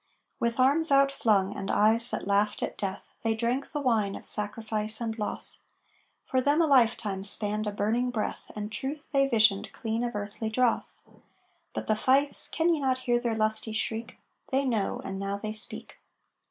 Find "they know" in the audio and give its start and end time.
14.49-15.01